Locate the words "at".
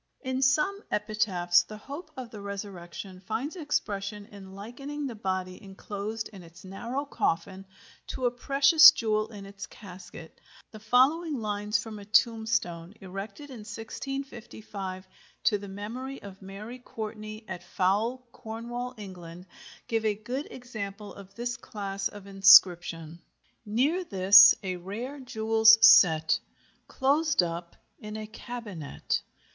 17.47-17.61